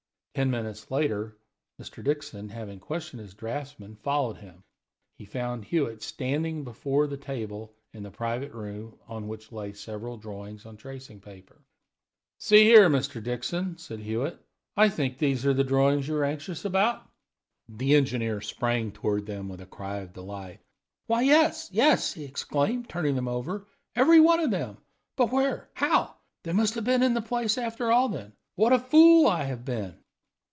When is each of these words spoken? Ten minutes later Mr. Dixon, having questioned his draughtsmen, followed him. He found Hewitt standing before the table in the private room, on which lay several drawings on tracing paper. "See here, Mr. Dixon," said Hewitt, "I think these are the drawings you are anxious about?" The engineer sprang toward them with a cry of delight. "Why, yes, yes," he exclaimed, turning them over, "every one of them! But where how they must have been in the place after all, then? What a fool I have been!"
Ten 0.33 0.49
minutes 0.49 0.89
later 0.89 1.37
Mr. 1.77 2.01
Dixon, 2.01 2.47
having 2.47 2.79
questioned 2.79 3.19
his 3.19 3.33
draughtsmen, 3.33 3.97
followed 3.97 4.37
him. 4.37 4.63
He 5.17 5.25
found 5.25 5.65
Hewitt 5.65 6.01
standing 6.01 6.63
before 6.63 7.05
the 7.07 7.17
table 7.17 7.75
in 7.91 8.01
the 8.01 8.11
private 8.11 8.53
room, 8.53 8.97
on 9.09 9.27
which 9.27 9.51
lay 9.51 9.73
several 9.73 10.15
drawings 10.15 10.65
on 10.65 10.77
tracing 10.77 11.19
paper. 11.19 11.61
"See 12.37 12.63
here, 12.63 12.87
Mr. 12.89 13.21
Dixon," 13.21 13.77
said 13.77 13.99
Hewitt, 13.99 14.39
"I 14.77 14.87
think 14.87 15.17
these 15.17 15.45
are 15.45 15.53
the 15.53 15.65
drawings 15.65 16.07
you 16.07 16.15
are 16.15 16.23
anxious 16.23 16.63
about?" 16.63 17.05
The 17.67 17.93
engineer 17.95 18.39
sprang 18.39 18.93
toward 18.93 19.25
them 19.25 19.49
with 19.49 19.59
a 19.59 19.65
cry 19.65 19.97
of 19.97 20.13
delight. 20.13 20.61
"Why, 21.07 21.23
yes, 21.23 21.67
yes," 21.73 22.13
he 22.13 22.23
exclaimed, 22.23 22.87
turning 22.87 23.15
them 23.15 23.27
over, 23.27 23.67
"every 23.97 24.21
one 24.21 24.39
of 24.39 24.49
them! 24.49 24.77
But 25.17 25.29
where 25.33 25.69
how 25.73 26.15
they 26.43 26.53
must 26.53 26.75
have 26.75 26.85
been 26.85 27.03
in 27.03 27.15
the 27.15 27.21
place 27.21 27.57
after 27.57 27.91
all, 27.91 28.07
then? 28.07 28.31
What 28.55 28.71
a 28.71 28.79
fool 28.79 29.27
I 29.27 29.43
have 29.43 29.65
been!" 29.65 29.97